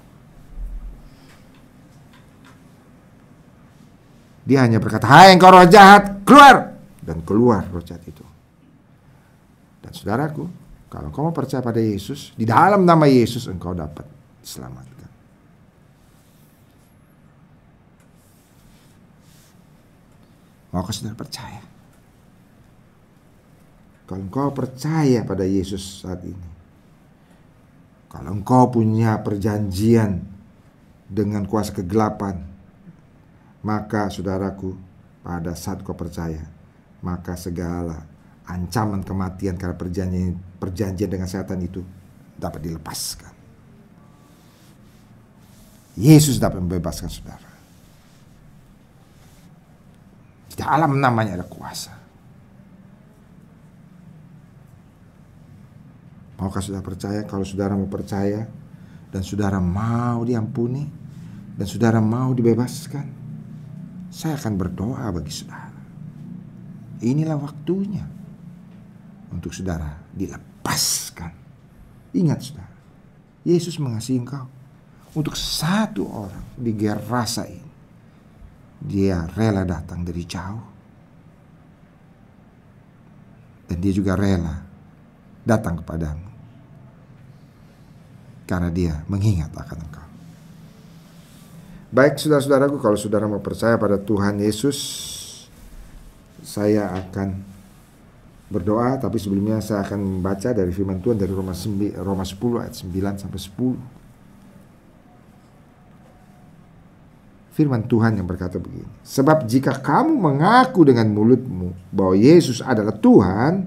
Dia 4.49 4.65
hanya 4.65 4.81
berkata, 4.81 5.05
hai 5.09 5.37
engkau 5.37 5.53
roh 5.53 5.69
jahat, 5.69 6.25
keluar! 6.25 6.77
Dan 7.05 7.21
keluar 7.21 7.69
roh 7.69 7.85
jahat 7.85 8.01
itu. 8.09 8.25
Dan 9.85 9.93
saudaraku, 9.93 10.49
kalau 10.89 11.13
kau 11.13 11.29
percaya 11.37 11.61
pada 11.61 11.81
Yesus, 11.81 12.33
di 12.33 12.49
dalam 12.49 12.89
nama 12.89 13.05
Yesus 13.05 13.45
engkau 13.45 13.77
dapat 13.77 14.09
diselamatkan. 14.41 15.11
Maukah 20.73 20.93
saudara 20.97 21.17
percaya? 21.17 21.61
Kalau 24.09 24.25
engkau 24.25 24.49
percaya 24.57 25.21
pada 25.29 25.45
Yesus 25.45 26.01
saat 26.01 26.25
ini, 26.25 26.49
kalau 28.09 28.33
engkau 28.33 28.73
punya 28.73 29.21
perjanjian 29.21 30.25
dengan 31.09 31.45
kuasa 31.45 31.77
kegelapan, 31.77 32.41
maka 33.61 34.09
saudaraku, 34.09 34.73
pada 35.21 35.53
saat 35.53 35.85
kau 35.85 35.93
percaya, 35.93 36.41
maka 37.05 37.37
segala 37.37 38.01
ancaman 38.49 39.05
kematian 39.05 39.61
karena 39.61 39.77
perjanjian 39.77 40.41
perjanjian 40.57 41.11
dengan 41.13 41.29
setan 41.29 41.61
itu 41.61 41.85
dapat 42.41 42.65
dilepaskan. 42.65 43.33
Yesus 45.99 46.41
dapat 46.41 46.63
membebaskan 46.63 47.11
saudara. 47.11 47.51
Di 50.49 50.55
dalam 50.57 50.97
namanya 50.97 51.43
ada 51.43 51.47
kuasa. 51.47 51.93
Maukah 56.39 56.63
saudara 56.63 56.87
percaya? 56.87 57.27
Kalau 57.27 57.43
saudara 57.43 57.75
mau 57.75 57.91
percaya 57.91 58.47
dan 59.11 59.23
saudara 59.27 59.59
mau 59.59 60.23
diampuni 60.23 60.87
dan 61.59 61.67
saudara 61.67 61.99
mau 61.99 62.31
dibebaskan, 62.31 63.07
saya 64.15 64.39
akan 64.39 64.55
berdoa 64.55 65.11
bagi 65.11 65.35
saudara. 65.35 65.75
Inilah 67.03 67.35
waktunya 67.39 68.07
untuk 69.35 69.51
saudara 69.51 69.99
dilepaskan. 70.15 71.35
Ingat 72.15 72.39
saudara, 72.41 72.75
Yesus 73.43 73.83
mengasihi 73.83 74.23
engkau 74.23 74.47
untuk 75.19 75.35
satu 75.35 76.07
orang 76.07 76.55
di 76.55 76.71
Gerasa 76.79 77.51
ini. 77.51 77.71
Dia 78.79 79.27
rela 79.35 79.67
datang 79.67 80.07
dari 80.07 80.23
jauh. 80.23 80.67
Dan 83.67 83.77
dia 83.83 83.93
juga 83.93 84.15
rela 84.15 84.65
datang 85.43 85.83
kepadamu. 85.83 86.28
Karena 88.49 88.73
dia 88.73 89.05
mengingat 89.13 89.53
akan 89.53 89.79
engkau. 89.85 90.07
Baik 91.93 92.17
saudara-saudaraku, 92.17 92.81
kalau 92.81 92.97
saudara 92.97 93.29
mau 93.29 93.45
percaya 93.45 93.77
pada 93.77 94.01
Tuhan 94.01 94.41
Yesus, 94.41 94.77
saya 96.41 96.89
akan 96.97 97.59
berdoa 98.49 98.97
tapi 98.97 99.21
sebelumnya 99.21 99.61
saya 99.61 99.85
akan 99.85 100.01
membaca 100.01 100.57
dari 100.57 100.73
firman 100.73 101.05
Tuhan 101.05 101.21
dari 101.21 101.29
Roma 101.29 101.53
9, 101.53 102.01
Roma 102.01 102.25
10 102.25 102.65
ayat 102.65 102.75
9 102.77 103.21
sampai 103.21 103.41
10. 103.41 103.77
Firman 107.53 107.85
Tuhan 107.91 108.17
yang 108.17 108.29
berkata 108.29 108.57
begini, 108.57 108.87
sebab 109.03 109.43
jika 109.45 109.75
kamu 109.83 110.15
mengaku 110.15 110.87
dengan 110.87 111.11
mulutmu 111.11 111.75
bahwa 111.91 112.15
Yesus 112.15 112.63
adalah 112.63 112.95
Tuhan 112.95 113.67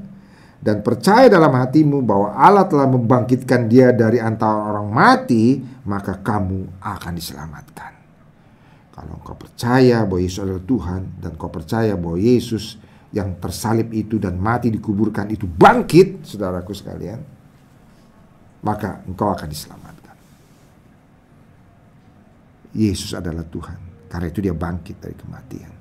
dan 0.61 0.85
percaya 0.85 1.25
dalam 1.25 1.49
hatimu 1.57 2.05
bahwa 2.05 2.37
Allah 2.37 2.69
telah 2.69 2.85
membangkitkan 2.85 3.65
dia 3.65 3.89
dari 3.89 4.21
antara 4.21 4.69
orang 4.69 4.93
mati, 4.93 5.57
maka 5.89 6.21
kamu 6.21 6.77
akan 6.77 7.13
diselamatkan. 7.17 7.91
Kalau 8.93 9.17
kau 9.25 9.33
percaya 9.33 10.05
bahwa 10.05 10.21
Yesus 10.21 10.45
adalah 10.45 10.61
Tuhan 10.61 11.01
dan 11.17 11.33
kau 11.33 11.49
percaya 11.49 11.97
bahwa 11.97 12.21
Yesus 12.21 12.77
yang 13.09 13.41
tersalib 13.41 13.89
itu 13.89 14.21
dan 14.21 14.37
mati 14.37 14.69
dikuburkan 14.69 15.33
itu 15.33 15.49
bangkit, 15.49 16.21
saudaraku 16.29 16.77
sekalian, 16.77 17.17
maka 18.61 19.01
engkau 19.09 19.33
akan 19.33 19.49
diselamatkan. 19.49 20.15
Yesus 22.77 23.17
adalah 23.17 23.43
Tuhan. 23.49 23.91
Karena 24.11 24.27
itu 24.27 24.39
dia 24.43 24.51
bangkit 24.51 24.99
dari 24.99 25.15
kematian. 25.15 25.71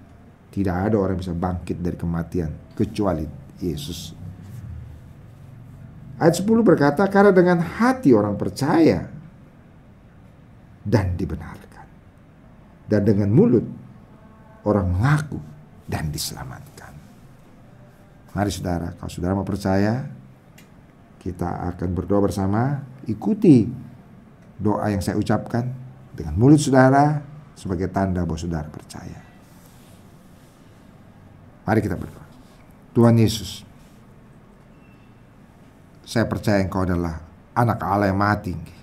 Tidak 0.51 0.75
ada 0.75 0.97
orang 0.99 1.19
yang 1.19 1.23
bisa 1.23 1.35
bangkit 1.35 1.77
dari 1.83 1.99
kematian 1.99 2.51
kecuali 2.79 3.27
Yesus. 3.59 4.19
Ayat 6.20 6.37
10 6.37 6.61
berkata, 6.61 7.09
karena 7.09 7.33
dengan 7.33 7.64
hati 7.64 8.12
orang 8.12 8.37
percaya 8.37 9.09
dan 10.85 11.16
dibenarkan. 11.16 11.87
Dan 12.85 13.00
dengan 13.09 13.33
mulut 13.33 13.64
orang 14.68 14.92
mengaku 14.92 15.40
dan 15.88 16.12
diselamatkan. 16.12 16.92
Mari 18.37 18.50
saudara, 18.52 18.92
kalau 19.00 19.09
saudara 19.09 19.33
mau 19.33 19.48
percaya, 19.48 20.04
kita 21.24 21.72
akan 21.72 21.88
berdoa 21.96 22.20
bersama. 22.20 22.85
Ikuti 23.09 23.64
doa 24.61 24.92
yang 24.92 25.00
saya 25.00 25.16
ucapkan 25.16 25.72
dengan 26.12 26.37
mulut 26.37 26.61
saudara 26.61 27.24
sebagai 27.56 27.88
tanda 27.88 28.28
bahwa 28.28 28.37
saudara 28.37 28.68
percaya. 28.68 29.20
Mari 31.64 31.80
kita 31.80 31.96
berdoa. 31.96 32.26
Tuhan 32.92 33.16
Yesus, 33.16 33.62
saya 36.11 36.27
percaya 36.27 36.59
Engkau 36.59 36.83
adalah 36.83 37.23
anak 37.55 37.79
Allah 37.87 38.11
yang 38.11 38.18
maha 38.18 38.42
tinggi. 38.42 38.75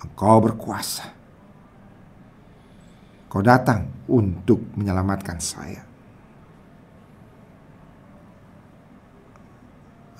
Engkau 0.00 0.40
berkuasa. 0.40 1.04
Kau 3.28 3.44
datang 3.44 4.08
untuk 4.08 4.64
menyelamatkan 4.72 5.36
saya. 5.36 5.84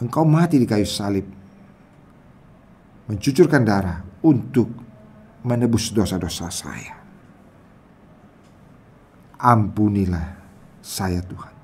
Engkau 0.04 0.28
mati 0.28 0.60
di 0.60 0.68
kayu 0.68 0.84
salib. 0.84 1.24
Mencucurkan 3.08 3.64
darah 3.64 4.04
untuk 4.28 4.68
menebus 5.40 5.88
dosa-dosa 5.88 6.52
saya. 6.52 7.00
Ampunilah 9.40 10.36
saya 10.84 11.24
Tuhan. 11.24 11.63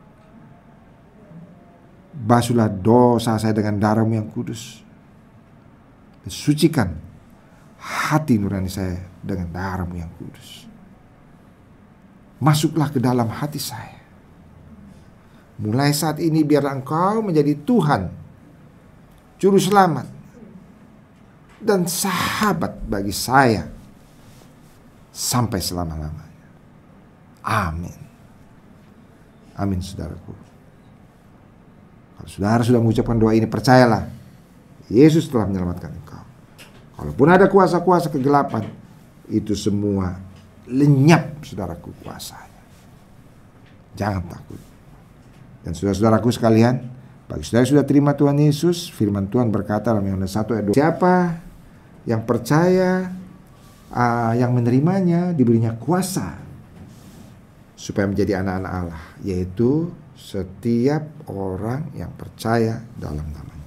Basuhlah 2.21 2.69
dosa 2.69 3.41
saya 3.41 3.57
dengan 3.57 3.81
darahmu 3.81 4.13
yang 4.13 4.29
kudus. 4.29 4.85
Sucikan 6.29 6.93
hati 7.81 8.37
nurani 8.37 8.69
saya 8.69 9.01
dengan 9.25 9.49
darahmu 9.49 9.97
yang 9.97 10.13
kudus. 10.21 10.69
Masuklah 12.37 12.93
ke 12.93 13.01
dalam 13.01 13.29
hati 13.29 13.57
saya. 13.57 14.01
Mulai 15.61 15.93
saat 15.93 16.21
ini 16.21 16.41
biarlah 16.41 16.77
engkau 16.77 17.21
menjadi 17.21 17.53
Tuhan, 17.65 18.09
Juru 19.37 19.61
Selamat, 19.61 20.09
dan 21.61 21.85
sahabat 21.85 22.81
bagi 22.89 23.13
saya 23.13 23.69
sampai 25.13 25.61
selama-lamanya. 25.61 26.41
Amin. 27.45 28.01
Amin 29.61 29.85
saudaraku. 29.85 30.50
Kalau 32.21 32.29
saudara 32.29 32.61
sudah 32.61 32.85
mengucapkan 32.85 33.17
doa 33.17 33.33
ini 33.33 33.49
percayalah 33.49 34.05
Yesus 34.93 35.25
telah 35.33 35.49
menyelamatkan 35.49 35.89
engkau. 35.89 36.21
Kalaupun 37.01 37.29
ada 37.33 37.49
kuasa-kuasa 37.49 38.13
kegelapan 38.13 38.69
itu 39.33 39.57
semua 39.57 40.21
lenyap 40.69 41.41
saudaraku 41.41 41.97
kuasanya. 42.05 42.61
Jangan 43.97 44.29
takut. 44.29 44.61
Dan 45.65 45.73
saudara-saudaraku 45.73 46.29
sekalian, 46.29 46.85
bagi 47.25 47.45
saudara 47.49 47.65
sudah 47.65 47.85
terima 47.89 48.13
Tuhan 48.13 48.37
Yesus, 48.37 48.93
firman 48.93 49.33
Tuhan 49.33 49.49
berkata 49.49 49.97
dalam 49.97 50.05
Yohanes 50.05 50.37
1 50.37 50.61
ayat 50.61 50.67
2, 50.69 50.77
siapa 50.77 51.15
yang 52.05 52.21
percaya 52.29 53.17
uh, 53.97 54.33
yang 54.37 54.53
menerimanya 54.53 55.33
diberinya 55.33 55.73
kuasa 55.73 56.37
supaya 57.81 58.05
menjadi 58.05 58.45
anak-anak 58.45 58.73
Allah, 58.77 59.05
yaitu 59.25 59.89
setiap 60.21 61.25
orang 61.33 61.97
yang 61.97 62.13
percaya 62.13 62.85
dalam 63.01 63.25
namanya. 63.33 63.61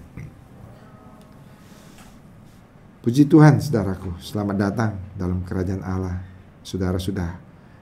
Puji 3.04 3.28
Tuhan, 3.28 3.60
saudaraku, 3.60 4.16
selamat 4.22 4.56
datang 4.56 4.96
dalam 5.18 5.44
kerajaan 5.44 5.84
Allah. 5.84 6.24
Saudara 6.64 6.96
sudah 6.96 7.36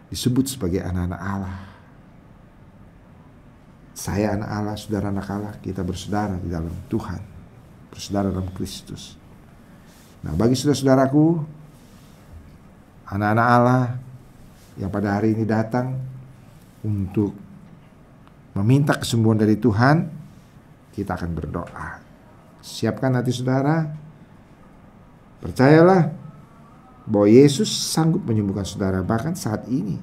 disebut 0.09 0.49
sebagai 0.49 0.81
anak-anak 0.81 1.21
Allah. 1.21 1.57
Saya 3.93 4.33
anak 4.33 4.49
Allah, 4.49 4.75
saudara 4.81 5.13
anak 5.13 5.29
Allah, 5.29 5.53
kita 5.61 5.85
bersaudara 5.85 6.41
di 6.41 6.49
dalam 6.49 6.73
Tuhan, 6.89 7.21
bersaudara 7.93 8.33
dalam 8.33 8.49
Kristus. 8.49 9.13
Nah, 10.25 10.33
bagi 10.33 10.57
saudara-saudaraku, 10.57 11.25
anak-anak 13.13 13.45
Allah 13.45 13.83
yang 14.81 14.89
pada 14.89 15.21
hari 15.21 15.37
ini 15.37 15.45
datang 15.45 16.01
untuk 16.81 17.37
meminta 18.55 18.97
kesembuhan 18.99 19.39
dari 19.39 19.55
Tuhan, 19.55 20.07
kita 20.91 21.15
akan 21.15 21.31
berdoa. 21.31 21.89
Siapkan 22.59 23.15
hati 23.15 23.31
saudara. 23.31 23.87
Percayalah 25.41 26.13
bahwa 27.09 27.27
Yesus 27.27 27.71
sanggup 27.71 28.21
menyembuhkan 28.27 28.67
saudara 28.67 29.01
bahkan 29.01 29.33
saat 29.33 29.65
ini. 29.71 29.97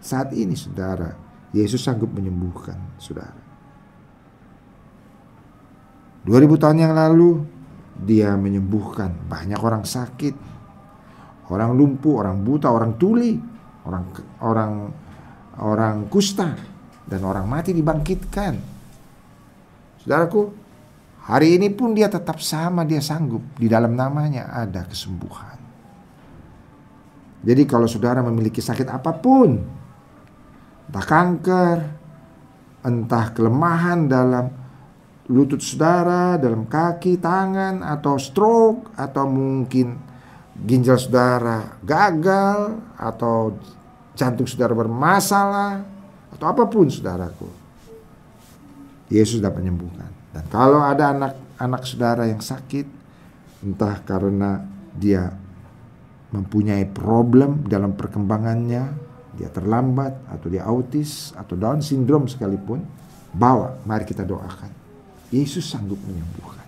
Saat 0.00 0.32
ini 0.32 0.56
saudara, 0.56 1.12
Yesus 1.52 1.84
sanggup 1.84 2.08
menyembuhkan 2.14 2.76
saudara. 2.96 3.44
2000 6.24 6.56
tahun 6.56 6.78
yang 6.80 6.96
lalu 6.96 7.44
dia 8.00 8.32
menyembuhkan 8.32 9.12
banyak 9.28 9.60
orang 9.60 9.84
sakit, 9.84 10.32
orang 11.52 11.76
lumpuh, 11.76 12.24
orang 12.24 12.40
buta, 12.40 12.72
orang 12.72 12.96
tuli, 12.96 13.36
orang 13.84 14.04
orang 14.40 14.72
orang 15.60 15.96
kusta 16.08 16.73
dan 17.04 17.20
orang 17.24 17.44
mati 17.44 17.76
dibangkitkan. 17.76 18.54
Saudaraku, 20.04 20.52
hari 21.24 21.56
ini 21.56 21.72
pun 21.72 21.92
dia 21.92 22.08
tetap 22.08 22.40
sama, 22.40 22.84
dia 22.84 23.00
sanggup 23.00 23.40
di 23.56 23.68
dalam 23.68 23.96
namanya 23.96 24.52
ada 24.52 24.84
kesembuhan. 24.88 25.56
Jadi 27.44 27.62
kalau 27.68 27.84
saudara 27.84 28.24
memiliki 28.24 28.64
sakit 28.64 28.88
apa 28.88 29.12
pun, 29.20 29.60
entah 30.88 31.04
kanker, 31.04 31.78
entah 32.84 33.26
kelemahan 33.36 34.08
dalam 34.08 34.48
lutut 35.28 35.60
saudara, 35.60 36.40
dalam 36.40 36.64
kaki, 36.64 37.20
tangan, 37.20 37.84
atau 37.84 38.16
stroke, 38.16 38.92
atau 38.96 39.28
mungkin 39.28 39.96
ginjal 40.64 40.96
saudara 40.96 41.80
gagal, 41.84 42.80
atau 42.96 43.56
jantung 44.16 44.48
saudara 44.48 44.72
bermasalah, 44.72 45.93
atau 46.34 46.46
apa 46.50 46.66
pun 46.66 46.90
saudaraku. 46.90 47.48
Yesus 49.08 49.38
dapat 49.38 49.62
menyembuhkan. 49.62 50.10
Dan 50.34 50.44
kalau 50.50 50.82
ada 50.82 51.14
anak-anak 51.14 51.82
saudara 51.86 52.26
yang 52.26 52.42
sakit, 52.42 52.86
entah 53.62 54.02
karena 54.02 54.66
dia 54.98 55.30
mempunyai 56.34 56.82
problem 56.90 57.62
dalam 57.70 57.94
perkembangannya, 57.94 58.84
dia 59.38 59.50
terlambat, 59.54 60.18
atau 60.26 60.50
dia 60.50 60.66
autis, 60.66 61.30
atau 61.38 61.54
Down 61.54 61.78
syndrome 61.78 62.26
sekalipun, 62.26 62.82
bawa, 63.30 63.78
mari 63.86 64.02
kita 64.02 64.26
doakan. 64.26 64.70
Yesus 65.30 65.70
sanggup 65.70 65.98
menyembuhkan. 66.02 66.63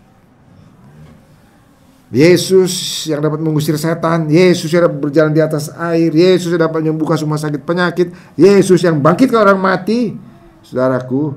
Yesus 2.06 3.02
yang 3.10 3.18
dapat 3.18 3.42
mengusir 3.42 3.74
setan, 3.74 4.30
Yesus 4.30 4.70
yang 4.70 4.86
dapat 4.86 5.10
berjalan 5.10 5.34
di 5.34 5.42
atas 5.42 5.74
air, 5.74 6.14
Yesus 6.14 6.54
yang 6.54 6.70
dapat 6.70 6.86
menyembuhkan 6.86 7.18
semua 7.18 7.34
sakit 7.34 7.66
penyakit, 7.66 8.14
Yesus 8.38 8.78
yang 8.86 9.02
bangkitkan 9.02 9.42
orang 9.42 9.58
mati, 9.58 10.14
saudaraku, 10.62 11.34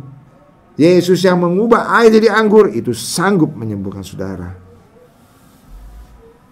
Yesus 0.77 1.25
yang 1.25 1.41
mengubah 1.41 1.89
air 1.97 2.13
jadi 2.13 2.29
anggur, 2.37 2.69
itu 2.69 2.93
sanggup 2.93 3.49
menyembuhkan 3.57 4.05
saudara. 4.05 4.53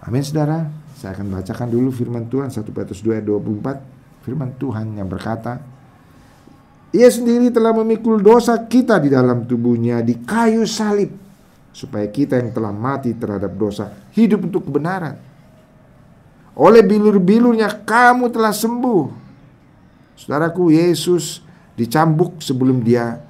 Amin 0.01 0.25
saudara, 0.25 0.65
saya 0.97 1.13
akan 1.13 1.37
bacakan 1.37 1.69
dulu 1.69 1.93
firman 1.93 2.25
Tuhan 2.25 2.49
1 2.49 2.57
Petrus 2.73 3.05
2 3.05 3.21
ayat 3.21 3.25
24, 3.29 4.25
firman 4.25 4.49
Tuhan 4.57 4.97
yang 4.97 5.05
berkata, 5.05 5.61
ia 6.89 7.09
sendiri 7.13 7.53
telah 7.53 7.69
memikul 7.69 8.17
dosa 8.17 8.57
kita 8.65 8.97
di 8.97 9.13
dalam 9.13 9.45
tubuhnya 9.45 10.01
di 10.01 10.17
kayu 10.25 10.65
salib 10.65 11.26
supaya 11.77 12.09
kita 12.09 12.41
yang 12.41 12.49
telah 12.49 12.73
mati 12.73 13.13
terhadap 13.13 13.53
dosa 13.53 13.93
hidup 14.17 14.49
untuk 14.49 14.65
kebenaran. 14.65 15.13
Oleh 16.57 16.81
bilur-bilurnya 16.81 17.85
kamu 17.85 18.33
telah 18.33 18.49
sembuh. 18.49 19.05
Saudaraku, 20.17 20.73
Yesus 20.73 21.45
dicambuk 21.77 22.41
sebelum 22.41 22.81
dia 22.81 23.21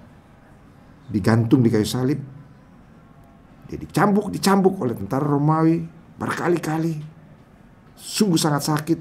digantung 1.11 1.59
di 1.59 1.67
kayu 1.67 1.83
salib. 1.83 2.23
Dia 3.67 3.75
dicambuk, 3.75 4.31
dicambuk 4.31 4.79
oleh 4.79 4.95
tentara 4.95 5.27
Romawi 5.27 5.83
berkali-kali. 6.15 7.03
Sungguh 7.99 8.39
sangat 8.39 8.63
sakit 8.63 8.99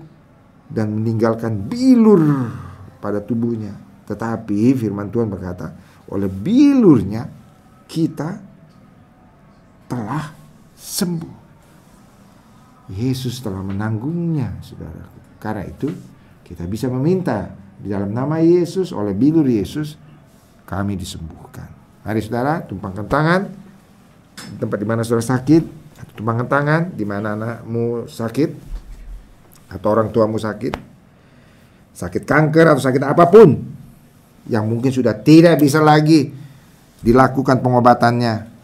dan 0.66 0.90
meninggalkan 0.90 1.70
bilur 1.70 2.50
pada 2.98 3.22
tubuhnya. 3.22 3.78
Tetapi 4.10 4.74
firman 4.74 5.06
Tuhan 5.06 5.30
berkata, 5.30 5.70
oleh 6.10 6.26
bilurnya 6.26 7.30
kita 7.86 8.45
telah 9.86 10.30
sembuh. 10.76 11.46
Yesus 12.86 13.42
telah 13.42 13.62
menanggungnya, 13.66 14.62
saudara. 14.62 15.10
Karena 15.42 15.66
itu 15.66 15.90
kita 16.46 16.62
bisa 16.70 16.86
meminta 16.86 17.50
di 17.76 17.90
dalam 17.90 18.14
nama 18.14 18.38
Yesus 18.38 18.94
oleh 18.94 19.12
bilur 19.12 19.42
Yesus 19.42 19.98
kami 20.62 20.94
disembuhkan. 20.94 21.66
Mari 22.06 22.22
saudara, 22.22 22.62
tumpangkan 22.62 23.06
tangan 23.10 23.42
di 24.36 24.56
tempat 24.62 24.78
di 24.78 24.86
mana 24.86 25.02
saudara 25.02 25.26
sakit, 25.26 25.62
tumpangkan 26.14 26.46
tangan 26.46 26.82
di 26.94 27.02
mana 27.02 27.34
anakmu 27.34 28.06
sakit 28.06 28.50
atau 29.74 29.88
orang 29.90 30.14
tuamu 30.14 30.38
sakit, 30.38 30.78
sakit 31.90 32.22
kanker 32.22 32.70
atau 32.70 32.82
sakit 32.82 33.02
apa 33.02 33.26
pun 33.26 33.58
yang 34.46 34.62
mungkin 34.70 34.94
sudah 34.94 35.18
tidak 35.18 35.58
bisa 35.58 35.82
lagi 35.82 36.30
dilakukan 37.02 37.58
pengobatannya. 37.58 38.55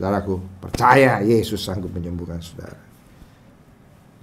Saudaraku, 0.00 0.40
percaya 0.64 1.20
Yesus 1.20 1.60
sanggup 1.60 1.92
menyembuhkan 1.92 2.40
saudara. 2.40 2.80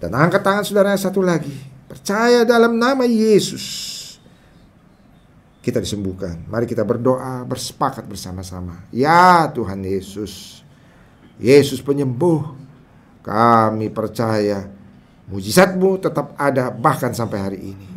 Dan 0.01 0.09
angkat 0.17 0.41
tangan 0.41 0.65
saudara 0.65 0.97
satu 0.97 1.21
lagi. 1.21 1.53
Percaya 1.85 2.41
dalam 2.41 2.81
nama 2.81 3.05
Yesus. 3.05 3.93
Kita 5.61 5.77
disembuhkan. 5.77 6.49
Mari 6.49 6.65
kita 6.65 6.81
berdoa, 6.81 7.45
bersepakat 7.45 8.09
bersama-sama. 8.09 8.89
Ya 8.89 9.45
Tuhan 9.53 9.85
Yesus. 9.85 10.65
Yesus 11.37 11.77
penyembuh. 11.85 12.57
Kami 13.21 13.93
percaya 13.93 14.65
mujizatmu 15.29 16.01
tetap 16.01 16.33
ada 16.41 16.73
bahkan 16.73 17.13
sampai 17.13 17.37
hari 17.37 17.59
ini. 17.77 17.87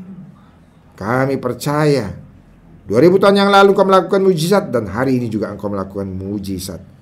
Kami 1.01 1.41
percaya 1.41 2.13
2000 2.85 3.17
tahun 3.25 3.41
yang 3.41 3.49
lalu 3.49 3.73
kau 3.73 3.89
melakukan 3.89 4.21
mujizat 4.21 4.69
dan 4.69 4.85
hari 4.85 5.17
ini 5.17 5.33
juga 5.33 5.49
engkau 5.49 5.73
melakukan 5.73 6.05
mujizat. 6.13 7.00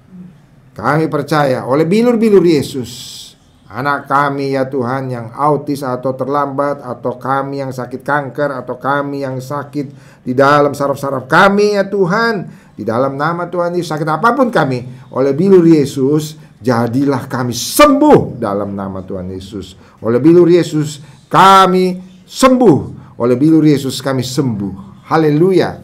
Kami 0.79 1.11
percaya 1.11 1.67
oleh 1.67 1.83
bilur-bilur 1.83 2.47
Yesus 2.47 3.19
Anak 3.67 4.07
kami 4.07 4.55
ya 4.55 4.71
Tuhan 4.71 5.11
yang 5.11 5.35
autis 5.35 5.83
atau 5.83 6.15
terlambat 6.15 6.81
Atau 6.87 7.19
kami 7.19 7.59
yang 7.59 7.75
sakit 7.75 8.07
kanker 8.07 8.55
Atau 8.55 8.79
kami 8.79 9.27
yang 9.27 9.43
sakit 9.43 9.91
di 10.23 10.33
dalam 10.39 10.73
saraf-saraf 10.73 11.27
kami 11.27 11.75
ya 11.75 11.85
Tuhan. 11.85 12.47
Di 12.79 12.87
dalam 12.87 13.19
nama 13.19 13.51
Tuhan 13.51 13.75
Yesus 13.75 13.91
sakit 13.91 14.07
apa 14.07 14.39
pun 14.39 14.55
kami 14.55 15.11
Oleh 15.11 15.35
bilur 15.35 15.67
Yesus 15.67 16.39
Jadilah 16.59 17.27
kami 17.31 17.55
sembuh 17.55 18.35
dalam 18.35 18.75
nama 18.75 18.99
Tuhan 19.07 19.31
Yesus. 19.31 19.79
Oleh 20.03 20.19
bilur 20.19 20.51
Yesus 20.51 20.99
kami 21.31 22.03
sembuh. 22.27 22.79
Oleh 23.15 23.39
bilur 23.39 23.63
Yesus 23.63 24.03
kami 24.03 24.27
sembuh. 24.27 25.07
Haleluya. 25.07 25.79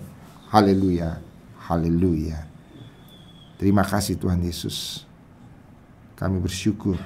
Haleluya. 0.51 1.11
Haleluya 1.71 2.54
Terima 3.55 3.87
kasih 3.87 4.19
Tuhan 4.19 4.43
Yesus 4.43 5.07
Kami 6.15 6.39
bersyukur 6.39 6.99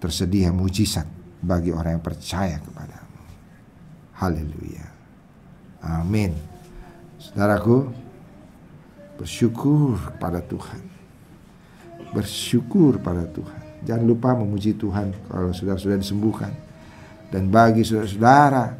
tersedia 0.00 0.52
mujizat 0.52 1.08
bagi 1.40 1.72
orang 1.72 2.00
yang 2.00 2.04
percaya 2.04 2.56
kepadamu. 2.60 3.20
Haleluya. 4.16 4.86
Amin. 5.84 6.32
Saudaraku, 7.20 7.92
bersyukur 9.20 10.00
pada 10.16 10.40
Tuhan. 10.40 10.80
Bersyukur 12.16 12.96
pada 13.04 13.28
Tuhan. 13.28 13.84
Jangan 13.84 14.04
lupa 14.08 14.32
memuji 14.32 14.72
Tuhan 14.74 15.12
kalau 15.28 15.52
sudah 15.52 15.76
sudah 15.76 16.00
disembuhkan. 16.00 16.50
Dan 17.28 17.52
bagi 17.52 17.84
saudara-saudara 17.84 18.72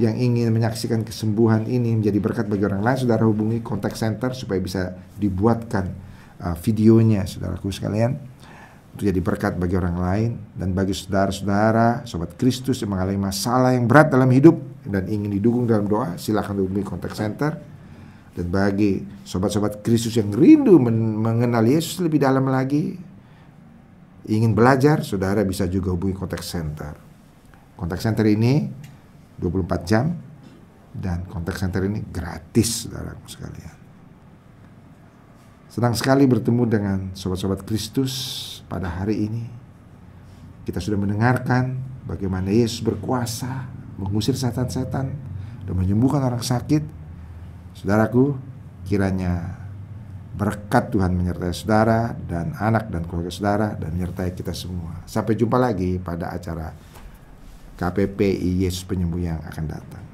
yang 0.00 0.16
ingin 0.16 0.48
menyaksikan 0.50 1.04
kesembuhan 1.04 1.68
ini 1.68 1.94
menjadi 1.94 2.18
berkat 2.18 2.46
bagi 2.48 2.64
orang 2.66 2.82
lain, 2.82 2.98
saudara 2.98 3.22
hubungi 3.28 3.60
kontak 3.62 3.94
center 3.94 4.32
supaya 4.32 4.58
bisa 4.58 4.96
dibuatkan 5.20 6.11
uh, 6.42 6.56
videonya, 6.58 7.24
saudaraku 7.24 7.70
sekalian 7.70 8.32
untuk 8.92 9.08
jadi 9.08 9.20
berkat 9.24 9.56
bagi 9.56 9.72
orang 9.72 9.96
lain 9.96 10.30
dan 10.52 10.76
bagi 10.76 10.92
saudara-saudara, 10.92 12.04
sobat 12.04 12.36
Kristus 12.36 12.84
yang 12.84 12.92
mengalami 12.92 13.24
masalah 13.24 13.72
yang 13.72 13.88
berat 13.88 14.12
dalam 14.12 14.28
hidup 14.28 14.52
dan 14.84 15.08
ingin 15.08 15.32
didukung 15.32 15.64
dalam 15.64 15.88
doa, 15.88 16.20
silakan 16.20 16.60
hubungi 16.60 16.84
kontak 16.84 17.16
center. 17.16 17.56
Dan 18.32 18.48
bagi 18.48 19.00
sobat-sobat 19.28 19.84
Kristus 19.84 20.16
yang 20.16 20.32
rindu 20.32 20.80
mengenal 20.80 21.64
Yesus 21.68 22.00
lebih 22.00 22.20
dalam 22.20 22.48
lagi, 22.48 22.96
ingin 24.28 24.56
belajar, 24.56 25.04
saudara 25.04 25.44
bisa 25.44 25.68
juga 25.68 25.92
hubungi 25.92 26.16
kontak 26.16 26.40
center. 26.40 26.96
Kontak 27.76 28.00
center 28.00 28.24
ini 28.28 28.68
24 29.36 29.88
jam 29.88 30.16
dan 30.92 31.24
kontak 31.28 31.60
center 31.60 31.84
ini 31.84 32.04
gratis, 32.08 32.88
saudara 32.88 33.16
sekalian. 33.24 33.81
Senang 35.72 35.96
sekali 35.96 36.28
bertemu 36.28 36.68
dengan 36.68 36.98
sobat-sobat 37.16 37.64
Kristus 37.64 38.12
pada 38.68 38.92
hari 38.92 39.24
ini. 39.24 39.48
Kita 40.68 40.76
sudah 40.84 41.00
mendengarkan 41.00 41.80
bagaimana 42.04 42.52
Yesus 42.52 42.84
berkuasa 42.84 43.72
mengusir 43.96 44.36
setan-setan 44.36 45.16
dan 45.64 45.72
menyembuhkan 45.72 46.20
orang 46.20 46.44
sakit. 46.44 46.84
Saudaraku, 47.72 48.36
kiranya 48.84 49.64
berkat 50.36 50.92
Tuhan 50.92 51.16
menyertai 51.16 51.56
saudara 51.56 52.20
dan 52.28 52.52
anak 52.60 52.92
dan 52.92 53.08
keluarga 53.08 53.32
saudara 53.32 53.72
dan 53.72 53.96
menyertai 53.96 54.36
kita 54.36 54.52
semua. 54.52 55.00
Sampai 55.08 55.40
jumpa 55.40 55.56
lagi 55.56 55.96
pada 55.96 56.36
acara 56.36 56.68
KPPI 57.80 58.60
Yesus 58.60 58.84
Penyembuh 58.84 59.24
yang 59.24 59.40
akan 59.40 59.64
datang. 59.72 60.11